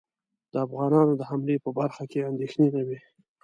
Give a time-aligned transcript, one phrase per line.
[0.51, 2.99] د افغانانو د حملې په برخه کې اندېښنې نه وې.